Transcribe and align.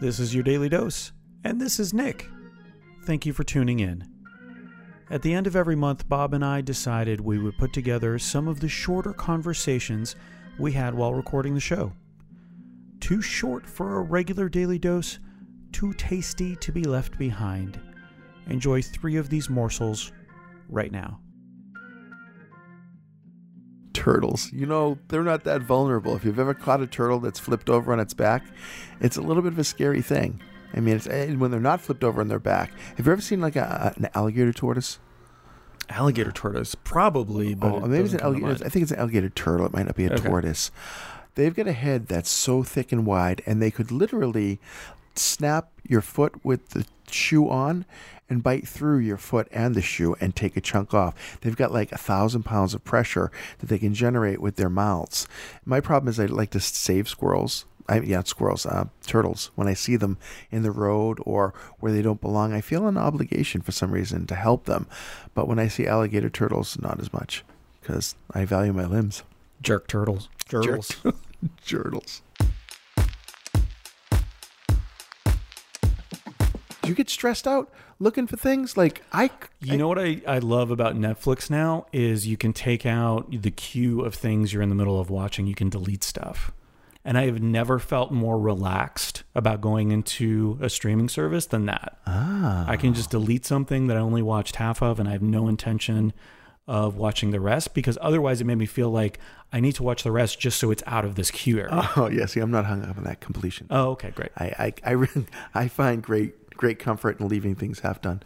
This 0.00 0.18
is 0.18 0.34
your 0.34 0.42
daily 0.42 0.68
dose, 0.68 1.12
and 1.44 1.60
this 1.60 1.78
is 1.78 1.92
Nick. 1.92 2.26
Thank 3.04 3.26
you 3.26 3.32
for 3.32 3.44
tuning 3.44 3.80
in. 3.80 4.08
At 5.10 5.22
the 5.22 5.34
end 5.34 5.46
of 5.46 5.56
every 5.56 5.76
month, 5.76 6.08
Bob 6.08 6.32
and 6.34 6.44
I 6.44 6.60
decided 6.60 7.20
we 7.20 7.38
would 7.38 7.58
put 7.58 7.72
together 7.72 8.18
some 8.18 8.48
of 8.48 8.60
the 8.60 8.68
shorter 8.68 9.12
conversations 9.12 10.16
we 10.58 10.72
had 10.72 10.94
while 10.94 11.12
recording 11.12 11.54
the 11.54 11.60
show. 11.60 11.92
Too 13.00 13.20
short 13.20 13.66
for 13.66 13.96
a 13.96 14.02
regular 14.02 14.48
daily 14.48 14.78
dose, 14.78 15.18
too 15.72 15.92
tasty 15.94 16.56
to 16.56 16.72
be 16.72 16.84
left 16.84 17.18
behind. 17.18 17.80
Enjoy 18.46 18.80
three 18.80 19.16
of 19.16 19.28
these 19.28 19.50
morsels 19.50 20.12
right 20.68 20.92
now. 20.92 21.20
Turtles. 24.00 24.52
You 24.52 24.66
know, 24.66 24.98
they're 25.08 25.22
not 25.22 25.44
that 25.44 25.60
vulnerable. 25.62 26.16
If 26.16 26.24
you've 26.24 26.38
ever 26.38 26.54
caught 26.54 26.80
a 26.80 26.86
turtle 26.86 27.20
that's 27.20 27.38
flipped 27.38 27.68
over 27.70 27.92
on 27.92 28.00
its 28.00 28.14
back, 28.14 28.42
it's 29.00 29.16
a 29.16 29.22
little 29.22 29.42
bit 29.42 29.52
of 29.52 29.58
a 29.58 29.64
scary 29.64 30.02
thing. 30.02 30.40
I 30.74 30.80
mean, 30.80 30.96
it's 30.96 31.06
and 31.06 31.40
when 31.40 31.50
they're 31.50 31.60
not 31.60 31.80
flipped 31.80 32.02
over 32.04 32.20
on 32.20 32.28
their 32.28 32.38
back. 32.38 32.72
Have 32.96 33.06
you 33.06 33.12
ever 33.12 33.20
seen 33.20 33.40
like 33.40 33.56
a, 33.56 33.92
an 33.96 34.08
alligator 34.14 34.52
tortoise? 34.52 34.98
Alligator 35.88 36.30
tortoise, 36.30 36.74
probably, 36.76 37.54
but 37.54 37.72
Oh, 37.72 37.76
it 37.84 37.88
maybe 37.88 38.04
it's 38.04 38.14
an 38.14 38.20
alligator. 38.20 38.64
I 38.64 38.68
think 38.68 38.84
it's 38.84 38.92
an 38.92 38.98
alligator 39.00 39.28
turtle. 39.28 39.66
It 39.66 39.72
might 39.72 39.86
not 39.86 39.96
be 39.96 40.06
a 40.06 40.12
Okay. 40.12 40.28
tortoise. 40.28 40.70
They've 41.34 41.54
got 41.54 41.66
a 41.66 41.72
head 41.72 42.06
that's 42.06 42.30
so 42.30 42.62
thick 42.62 42.92
and 42.92 43.04
wide, 43.04 43.42
and 43.46 43.60
they 43.60 43.70
could 43.70 43.90
literally 43.90 44.60
snap 45.16 45.68
your 45.88 46.00
foot 46.00 46.44
with 46.44 46.70
the 46.70 46.86
shoe 47.12 47.48
on 47.48 47.84
and 48.28 48.42
bite 48.42 48.66
through 48.66 48.98
your 48.98 49.16
foot 49.16 49.48
and 49.50 49.74
the 49.74 49.82
shoe 49.82 50.14
and 50.20 50.34
take 50.34 50.56
a 50.56 50.60
chunk 50.60 50.94
off. 50.94 51.38
They've 51.40 51.56
got 51.56 51.72
like 51.72 51.92
a 51.92 51.98
thousand 51.98 52.44
pounds 52.44 52.74
of 52.74 52.84
pressure 52.84 53.30
that 53.58 53.66
they 53.68 53.78
can 53.78 53.92
generate 53.92 54.40
with 54.40 54.56
their 54.56 54.70
mouths. 54.70 55.26
My 55.64 55.80
problem 55.80 56.08
is 56.08 56.20
I 56.20 56.26
like 56.26 56.50
to 56.50 56.60
save 56.60 57.08
squirrels. 57.08 57.66
I, 57.88 58.00
yeah, 58.00 58.22
squirrels, 58.22 58.66
uh, 58.66 58.84
turtles. 59.04 59.50
When 59.56 59.66
I 59.66 59.74
see 59.74 59.96
them 59.96 60.16
in 60.52 60.62
the 60.62 60.70
road 60.70 61.18
or 61.22 61.52
where 61.80 61.90
they 61.90 62.02
don't 62.02 62.20
belong, 62.20 62.52
I 62.52 62.60
feel 62.60 62.86
an 62.86 62.96
obligation 62.96 63.62
for 63.62 63.72
some 63.72 63.90
reason 63.90 64.26
to 64.28 64.36
help 64.36 64.66
them. 64.66 64.86
But 65.34 65.48
when 65.48 65.58
I 65.58 65.66
see 65.66 65.88
alligator 65.88 66.30
turtles, 66.30 66.78
not 66.80 67.00
as 67.00 67.12
much 67.12 67.44
because 67.80 68.14
I 68.32 68.44
value 68.44 68.72
my 68.72 68.84
limbs. 68.84 69.24
Jerk 69.60 69.88
turtles. 69.88 70.28
Turtles. 70.48 70.96
Turtles. 71.66 72.22
You 76.90 76.94
get 76.96 77.08
stressed 77.08 77.46
out 77.46 77.72
looking 77.98 78.26
for 78.26 78.36
things 78.36 78.76
like 78.76 79.02
I? 79.12 79.30
You 79.60 79.76
know 79.76 79.88
what 79.88 79.98
I, 79.98 80.20
I 80.26 80.38
love 80.38 80.70
about 80.70 80.96
Netflix 80.96 81.48
now 81.50 81.86
is 81.92 82.26
you 82.26 82.36
can 82.36 82.52
take 82.52 82.84
out 82.84 83.30
the 83.30 83.50
queue 83.50 84.02
of 84.02 84.14
things 84.14 84.52
you're 84.52 84.62
in 84.62 84.68
the 84.68 84.74
middle 84.74 85.00
of 85.00 85.08
watching. 85.10 85.46
You 85.46 85.54
can 85.54 85.68
delete 85.70 86.04
stuff. 86.04 86.52
And 87.02 87.16
I 87.16 87.24
have 87.24 87.40
never 87.40 87.78
felt 87.78 88.12
more 88.12 88.38
relaxed 88.38 89.22
about 89.34 89.62
going 89.62 89.90
into 89.90 90.58
a 90.60 90.68
streaming 90.68 91.08
service 91.08 91.46
than 91.46 91.64
that. 91.64 91.98
Ah, 92.06 92.66
I 92.68 92.76
can 92.76 92.92
just 92.92 93.10
delete 93.10 93.46
something 93.46 93.86
that 93.86 93.96
I 93.96 94.00
only 94.00 94.20
watched 94.20 94.56
half 94.56 94.82
of 94.82 95.00
and 95.00 95.08
I 95.08 95.12
have 95.12 95.22
no 95.22 95.48
intention 95.48 96.12
of 96.68 96.96
watching 96.96 97.30
the 97.30 97.40
rest 97.40 97.74
because 97.74 97.98
otherwise 98.00 98.40
it 98.40 98.44
made 98.44 98.58
me 98.58 98.66
feel 98.66 98.90
like 98.90 99.18
I 99.52 99.60
need 99.60 99.72
to 99.76 99.82
watch 99.82 100.04
the 100.04 100.12
rest 100.12 100.38
just 100.38 100.60
so 100.60 100.70
it's 100.70 100.82
out 100.86 101.04
of 101.04 101.16
this 101.16 101.30
queue 101.30 101.58
area. 101.58 101.90
oh 101.96 102.08
yeah. 102.08 102.26
See, 102.26 102.38
I'm 102.38 102.50
not 102.50 102.66
hung 102.66 102.84
up 102.84 102.96
on 102.98 103.04
that 103.04 103.20
completion. 103.20 103.66
Oh, 103.70 103.90
okay, 103.92 104.10
great. 104.10 104.30
I 104.36 104.72
I 104.84 104.94
I, 104.94 105.06
I 105.64 105.68
find 105.68 106.02
great 106.02 106.39
great 106.60 106.78
comfort 106.78 107.18
in 107.18 107.26
leaving 107.26 107.54
things 107.54 107.80
half 107.80 108.02
done. 108.02 108.22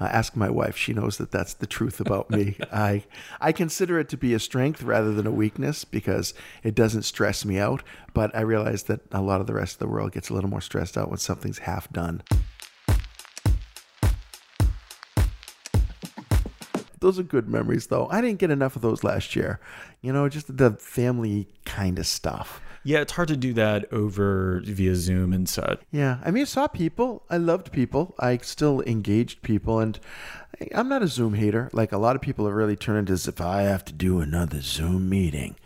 Uh, 0.00 0.06
ask 0.06 0.34
my 0.34 0.48
wife; 0.48 0.74
she 0.74 0.94
knows 0.94 1.18
that 1.18 1.30
that's 1.30 1.52
the 1.52 1.66
truth 1.66 2.00
about 2.00 2.30
me. 2.30 2.56
I 2.72 3.04
I 3.40 3.52
consider 3.52 4.00
it 4.00 4.08
to 4.08 4.16
be 4.16 4.32
a 4.32 4.38
strength 4.38 4.82
rather 4.82 5.12
than 5.12 5.26
a 5.26 5.30
weakness 5.30 5.84
because 5.84 6.32
it 6.62 6.74
doesn't 6.74 7.02
stress 7.02 7.44
me 7.44 7.58
out. 7.58 7.82
But 8.14 8.34
I 8.34 8.40
realize 8.40 8.84
that 8.84 9.02
a 9.12 9.20
lot 9.20 9.42
of 9.42 9.46
the 9.46 9.52
rest 9.52 9.74
of 9.74 9.78
the 9.80 9.88
world 9.88 10.12
gets 10.12 10.30
a 10.30 10.34
little 10.34 10.48
more 10.48 10.62
stressed 10.62 10.96
out 10.96 11.10
when 11.10 11.18
something's 11.18 11.58
half 11.58 11.92
done. 11.92 12.22
Those 17.00 17.18
are 17.18 17.22
good 17.22 17.50
memories, 17.50 17.88
though. 17.88 18.08
I 18.10 18.22
didn't 18.22 18.38
get 18.38 18.50
enough 18.50 18.76
of 18.76 18.82
those 18.82 19.04
last 19.04 19.36
year. 19.36 19.60
You 20.00 20.10
know, 20.14 20.26
just 20.30 20.56
the 20.56 20.70
family 20.70 21.48
kind 21.66 21.98
of 21.98 22.06
stuff. 22.06 22.62
Yeah, 22.84 23.00
it's 23.00 23.12
hard 23.12 23.28
to 23.28 23.36
do 23.36 23.54
that 23.54 23.90
over 23.92 24.60
via 24.64 24.94
Zoom 24.94 25.32
and 25.32 25.48
such. 25.48 25.80
Yeah, 25.90 26.18
I 26.24 26.30
mean, 26.30 26.42
I 26.42 26.44
saw 26.44 26.66
people. 26.68 27.24
I 27.30 27.38
loved 27.38 27.72
people. 27.72 28.14
I 28.18 28.36
still 28.38 28.82
engaged 28.82 29.42
people, 29.42 29.80
and 29.80 29.98
I'm 30.74 30.88
not 30.88 31.02
a 31.02 31.08
Zoom 31.08 31.34
hater. 31.34 31.68
Like 31.72 31.92
a 31.92 31.98
lot 31.98 32.16
of 32.16 32.22
people 32.22 32.44
have 32.46 32.54
really 32.54 32.76
turned 32.76 32.98
into 32.98 33.12
as 33.12 33.26
if 33.28 33.40
I 33.40 33.62
have 33.62 33.84
to 33.86 33.92
do 33.92 34.20
another 34.20 34.60
Zoom 34.60 35.08
meeting. 35.08 35.56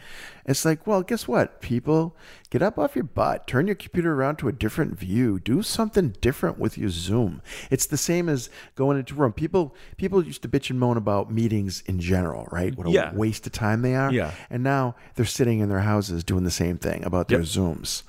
It's 0.47 0.65
like, 0.65 0.87
well, 0.87 1.03
guess 1.03 1.29
what? 1.29 1.61
People, 1.61 2.17
get 2.49 2.63
up 2.63 2.79
off 2.79 2.97
your 2.97 3.05
butt, 3.05 3.47
turn 3.47 3.67
your 3.67 3.77
computer 3.77 4.15
around 4.15 4.37
to 4.37 4.49
a 4.49 4.53
different 4.53 4.99
view, 4.99 5.39
do 5.39 5.63
something 5.63 6.17
different 6.23 6.59
with 6.59 6.79
your 6.79 6.89
Zoom. 6.89 7.43
It's 7.71 7.85
the 7.85 7.99
same 7.99 8.31
as 8.31 8.49
going 8.75 8.97
into 8.99 9.13
a 9.15 9.19
room. 9.19 9.35
People, 9.35 9.75
people 9.99 10.25
used 10.25 10.41
to 10.43 10.49
bitch 10.49 10.71
and 10.71 10.81
moan 10.81 10.97
about 10.97 11.31
meetings 11.31 11.83
in 11.85 12.01
general, 12.01 12.49
right? 12.51 12.75
What 12.75 12.87
a 12.87 12.91
Yeah. 12.91 13.13
waste 13.13 13.47
of 13.47 13.53
time 13.53 13.83
they 13.83 13.95
are. 13.95 14.11
Yeah. 14.11 14.31
And 14.49 14.63
now 14.63 14.95
they're 15.17 15.27
sitting 15.27 15.61
in 15.61 15.69
their 15.69 15.81
houses 15.81 16.25
doing 16.25 16.45
the 16.45 16.51
same 16.51 16.79
thing 16.79 17.05
about 17.05 17.29
their 17.29 17.41
Yep. 17.41 17.49
Zooms. 17.49 18.03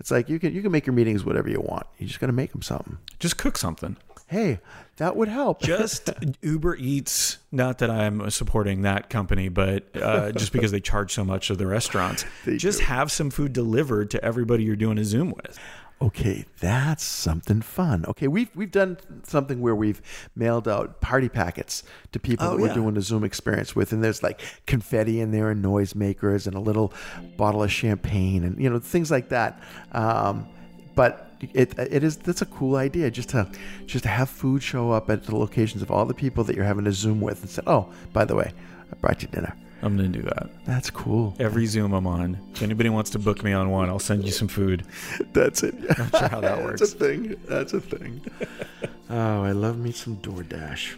It's 0.00 0.10
like 0.10 0.28
you 0.28 0.40
can 0.40 0.52
you 0.52 0.62
can 0.62 0.72
make 0.72 0.86
your 0.86 0.94
meetings 0.94 1.24
whatever 1.24 1.48
you 1.48 1.60
want. 1.60 1.86
You 1.98 2.08
just 2.08 2.18
got 2.18 2.26
to 2.26 2.32
make 2.32 2.50
them 2.50 2.62
something. 2.62 2.98
Just 3.20 3.38
cook 3.38 3.56
something. 3.56 3.96
Hey, 4.26 4.58
that 4.96 5.16
would 5.16 5.28
help. 5.28 5.60
Just 5.62 6.10
Uber 6.42 6.76
Eats. 6.76 7.38
Not 7.52 7.78
that 7.78 7.90
I'm 7.90 8.30
supporting 8.30 8.82
that 8.82 9.10
company, 9.10 9.48
but 9.48 9.84
uh, 9.96 10.32
just 10.32 10.52
because 10.52 10.70
they 10.72 10.80
charge 10.80 11.12
so 11.12 11.24
much 11.24 11.50
of 11.50 11.58
the 11.58 11.66
restaurants, 11.66 12.24
They 12.44 12.56
just 12.56 12.78
do. 12.80 12.84
have 12.86 13.12
some 13.12 13.30
food 13.30 13.52
delivered 13.52 14.10
to 14.10 14.24
everybody 14.24 14.64
you're 14.64 14.76
doing 14.76 14.98
a 14.98 15.04
Zoom 15.04 15.30
with. 15.30 15.58
okay, 16.02 16.44
that's 16.60 17.04
something 17.04 17.62
fun. 17.62 18.04
Okay, 18.08 18.26
we've 18.28 18.50
we've 18.56 18.70
done 18.72 18.98
something 19.22 19.60
where 19.60 19.74
we've 19.76 20.02
mailed 20.34 20.66
out 20.68 21.00
party 21.00 21.28
packets 21.28 21.82
to 22.12 22.18
people 22.18 22.46
Oh, 22.46 22.50
that 22.56 22.60
we're 22.60 22.68
yeah. 22.68 22.74
doing 22.74 22.96
a 22.96 23.00
Zoom 23.02 23.24
experience 23.24 23.76
with, 23.76 23.92
and 23.92 24.02
there's 24.02 24.22
like 24.22 24.40
confetti 24.66 25.20
in 25.20 25.30
there 25.30 25.50
and 25.50 25.64
noisemakers 25.64 26.46
and 26.46 26.56
a 26.56 26.60
little 26.60 26.92
bottle 27.36 27.62
of 27.62 27.70
champagne 27.70 28.42
and 28.42 28.60
you 28.60 28.68
know 28.70 28.78
things 28.80 29.10
like 29.10 29.28
that. 29.28 29.62
Um, 29.92 30.48
but 30.94 31.30
it 31.52 31.78
it 31.78 32.02
is 32.04 32.16
that's 32.18 32.42
a 32.42 32.46
cool 32.46 32.76
idea 32.76 33.10
just 33.10 33.28
to 33.30 33.46
just 33.86 34.04
to 34.04 34.08
have 34.10 34.30
food 34.30 34.62
show 34.62 34.90
up 34.92 35.10
at 35.10 35.24
the 35.24 35.36
locations 35.36 35.82
of 35.82 35.90
all 35.90 36.04
the 36.06 36.14
people 36.14 36.42
that 36.44 36.56
you're 36.56 36.64
having 36.64 36.86
a 36.86 36.92
Zoom 36.92 37.20
with 37.20 37.42
and 37.42 37.50
say, 37.50 37.62
oh, 37.66 37.88
by 38.12 38.24
the 38.24 38.34
way, 38.34 38.52
I 38.90 38.94
brought 38.96 39.22
you 39.22 39.28
dinner. 39.28 39.54
I'm 39.82 39.96
gonna 39.96 40.08
do 40.08 40.22
that 40.22 40.48
That's 40.64 40.88
cool. 40.88 41.36
every 41.38 41.66
Zoom 41.66 41.92
I'm 41.92 42.06
on. 42.06 42.38
If 42.54 42.62
anybody 42.62 42.88
wants 42.88 43.10
to 43.10 43.18
book 43.18 43.44
me 43.44 43.52
on 43.52 43.68
one, 43.70 43.90
I'll 43.90 43.98
send 43.98 44.24
you 44.24 44.32
some 44.32 44.48
food. 44.48 44.86
That's 45.34 45.62
it. 45.62 45.74
Not 45.98 46.10
sure 46.16 46.28
how 46.28 46.40
that 46.40 46.56
That's 46.56 46.62
works. 46.62 46.82
a 46.82 46.86
thing. 46.86 47.36
That's 47.46 47.72
a 47.74 47.80
thing. 47.80 48.22
oh, 49.10 49.42
I 49.42 49.52
love 49.52 49.76
me 49.76 49.92
some 49.92 50.16
DoorDash. 50.18 50.94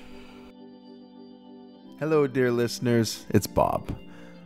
Hello, 1.99 2.27
dear 2.29 2.53
listeners. 2.53 3.25
It's 3.31 3.47
Bob. 3.49 3.99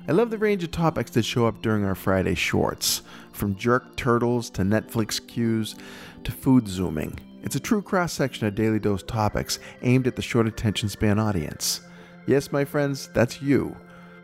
I 0.08 0.12
love 0.12 0.30
the 0.30 0.38
range 0.38 0.64
of 0.64 0.70
topics 0.70 1.10
that 1.12 1.24
show 1.24 1.46
up 1.46 1.62
during 1.62 1.84
our 1.84 1.94
Friday 1.94 2.34
shorts, 2.34 3.02
from 3.32 3.54
jerk 3.54 3.96
turtles 3.96 4.50
to 4.50 4.62
Netflix 4.62 5.24
queues 5.24 5.76
to 6.24 6.32
food 6.32 6.66
zooming. 6.66 7.18
It's 7.42 7.54
a 7.54 7.60
true 7.60 7.82
cross 7.82 8.12
section 8.12 8.46
of 8.46 8.54
Daily 8.54 8.78
Dose 8.78 9.02
topics 9.02 9.58
aimed 9.82 10.06
at 10.06 10.16
the 10.16 10.22
short 10.22 10.46
attention 10.46 10.88
span 10.88 11.18
audience. 11.18 11.82
Yes, 12.26 12.50
my 12.50 12.64
friends, 12.64 13.08
that's 13.14 13.42
you. 13.42 13.76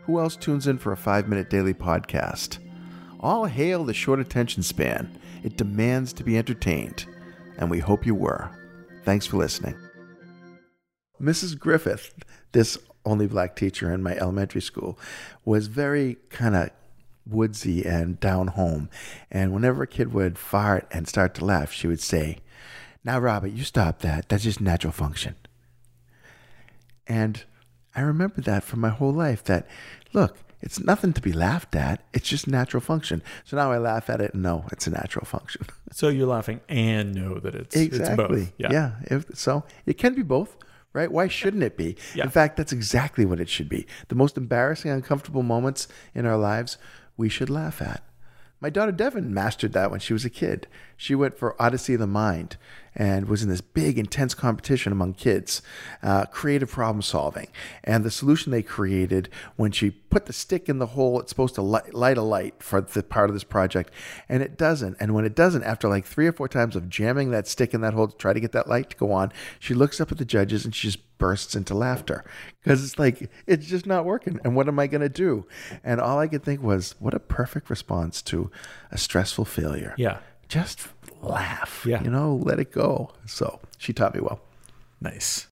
Who 0.05 0.19
else 0.19 0.35
tunes 0.35 0.67
in 0.67 0.77
for 0.77 0.91
a 0.91 0.97
five 0.97 1.27
minute 1.27 1.49
daily 1.49 1.73
podcast? 1.73 2.59
All 3.19 3.45
hail 3.45 3.83
the 3.83 3.93
short 3.93 4.19
attention 4.19 4.63
span. 4.63 5.19
It 5.43 5.57
demands 5.57 6.11
to 6.13 6.23
be 6.23 6.37
entertained, 6.37 7.05
and 7.57 7.69
we 7.69 7.79
hope 7.79 8.05
you 8.05 8.15
were. 8.15 8.49
Thanks 9.03 9.25
for 9.25 9.37
listening. 9.37 9.77
Mrs. 11.21 11.57
Griffith, 11.57 12.13
this 12.51 12.77
only 13.07 13.27
black 13.27 13.55
teacher 13.55 13.91
in 13.91 14.03
my 14.03 14.15
elementary 14.15 14.61
school, 14.61 14.99
was 15.45 15.67
very 15.67 16.17
kind 16.29 16.55
of 16.55 16.69
woodsy 17.25 17.85
and 17.85 18.19
down 18.19 18.47
home. 18.47 18.89
And 19.31 19.53
whenever 19.53 19.83
a 19.83 19.87
kid 19.87 20.13
would 20.13 20.37
fart 20.37 20.87
and 20.91 21.07
start 21.07 21.33
to 21.35 21.45
laugh, 21.45 21.71
she 21.71 21.87
would 21.87 22.01
say, 22.01 22.39
Now, 23.03 23.19
Robert, 23.19 23.51
you 23.51 23.63
stop 23.63 23.99
that. 23.99 24.29
That's 24.29 24.43
just 24.43 24.61
natural 24.61 24.93
function. 24.93 25.35
And 27.07 27.43
I 27.95 28.01
remember 28.01 28.41
that 28.41 28.63
for 28.63 28.77
my 28.77 28.89
whole 28.89 29.13
life 29.13 29.43
that, 29.45 29.67
look, 30.13 30.37
it's 30.61 30.79
nothing 30.79 31.13
to 31.13 31.21
be 31.21 31.33
laughed 31.33 31.75
at. 31.75 32.01
It's 32.13 32.27
just 32.27 32.47
natural 32.47 32.81
function. 32.81 33.21
So 33.45 33.57
now 33.57 33.71
I 33.71 33.77
laugh 33.77 34.09
at 34.09 34.21
it 34.21 34.33
and 34.33 34.43
know 34.43 34.65
it's 34.71 34.87
a 34.87 34.89
natural 34.89 35.25
function. 35.25 35.65
So 35.91 36.09
you're 36.09 36.27
laughing 36.27 36.61
and 36.67 37.13
know 37.13 37.39
that 37.39 37.55
it's 37.55 37.75
exactly. 37.75 38.41
It's 38.41 38.51
both. 38.51 38.53
Yeah. 38.71 38.95
If, 39.03 39.25
so 39.35 39.63
it 39.85 39.97
can 39.97 40.15
be 40.15 40.23
both, 40.23 40.57
right? 40.97 41.11
Why 41.11 41.27
shouldn't 41.27 41.61
it 41.61 41.77
be? 41.77 41.95
Yeah. 42.15 42.23
In 42.23 42.31
fact, 42.31 42.57
that's 42.57 42.73
exactly 42.73 43.23
what 43.23 43.39
it 43.39 43.47
should 43.47 43.69
be. 43.69 43.85
The 44.07 44.15
most 44.15 44.35
embarrassing, 44.35 44.89
uncomfortable 44.89 45.43
moments 45.43 45.87
in 46.15 46.25
our 46.25 46.37
lives, 46.37 46.77
we 47.15 47.29
should 47.29 47.51
laugh 47.51 47.81
at. 47.81 48.03
My 48.59 48.71
daughter 48.71 48.91
Devon 48.91 49.31
mastered 49.31 49.73
that 49.73 49.91
when 49.91 49.99
she 49.99 50.13
was 50.13 50.25
a 50.25 50.31
kid. 50.31 50.67
She 50.97 51.15
went 51.15 51.37
for 51.37 51.59
Odyssey 51.61 51.93
of 51.93 51.99
the 51.99 52.07
Mind, 52.07 52.57
and 52.97 53.29
was 53.29 53.43
in 53.43 53.49
this 53.49 53.61
big, 53.61 53.99
intense 53.99 54.33
competition 54.33 54.91
among 54.91 55.13
kids, 55.13 55.61
uh, 56.01 56.25
creative 56.25 56.71
problem 56.71 57.03
solving. 57.03 57.47
And 57.83 58.03
the 58.03 58.09
solution 58.09 58.51
they 58.51 58.63
created 58.63 59.29
when 59.55 59.71
she 59.71 59.91
put 59.91 60.25
the 60.25 60.33
stick 60.33 60.67
in 60.67 60.79
the 60.79 60.87
hole, 60.87 61.19
it's 61.19 61.29
supposed 61.29 61.53
to 61.55 61.61
light, 61.61 61.93
light 61.93 62.17
a 62.17 62.23
light 62.23 62.55
for 62.63 62.81
the 62.81 63.03
part 63.03 63.29
of 63.29 63.35
this 63.35 63.43
project, 63.43 63.93
and 64.27 64.41
it 64.41 64.57
doesn't. 64.57 64.97
And 64.99 65.13
when 65.13 65.25
it 65.25 65.35
doesn't, 65.35 65.63
after 65.63 65.87
like 65.87 66.05
three 66.05 66.25
or 66.25 66.31
four 66.31 66.47
times 66.47 66.75
of 66.75 66.89
jamming 66.89 67.29
that 67.31 67.47
stick 67.47 67.75
in 67.75 67.81
that 67.81 67.93
hole 67.93 68.07
to 68.07 68.17
try 68.17 68.33
to 68.33 68.39
get 68.39 68.51
that 68.53 68.67
light 68.67 68.89
to 68.89 68.97
go 68.97 69.11
on, 69.11 69.31
she 69.59 69.75
looks 69.75 70.01
up 70.01 70.11
at 70.11 70.17
the 70.17 70.25
judges 70.25 70.65
and 70.65 70.73
she 70.73 70.87
just 70.87 71.03
bursts 71.19 71.55
into 71.55 71.73
laughter 71.73 72.23
because 72.61 72.83
it's 72.83 72.99
like 72.99 73.27
it's 73.47 73.65
just 73.65 73.87
not 73.87 74.05
working 74.05 74.39
and 74.43 74.55
what 74.55 74.67
am 74.67 74.77
i 74.77 74.85
going 74.85 75.01
to 75.01 75.09
do 75.09 75.47
and 75.83 75.99
all 75.99 76.19
i 76.19 76.27
could 76.27 76.43
think 76.43 76.61
was 76.61 76.93
what 76.99 77.15
a 77.15 77.19
perfect 77.19 77.71
response 77.71 78.21
to 78.21 78.51
a 78.91 78.99
stressful 78.99 79.43
failure 79.43 79.95
Yeah. 79.97 80.19
Just 80.47 80.87
laugh 81.21 81.83
Yeah. 81.85 82.01
you 82.03 82.09
know 82.09 82.35
let 82.35 82.59
it 82.59 82.71
go 82.71 83.11
so 83.25 83.59
she 83.77 83.93
taught 83.93 84.13
me 84.15 84.21
well 84.21 84.39
Nice. 84.99 85.45